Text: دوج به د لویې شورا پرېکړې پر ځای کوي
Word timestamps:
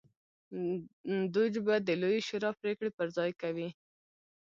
دوج 1.33 1.53
به 1.65 1.75
د 1.87 1.89
لویې 2.01 2.21
شورا 2.27 2.51
پرېکړې 2.61 2.89
پر 2.97 3.07
ځای 3.17 3.31
کوي 3.41 3.69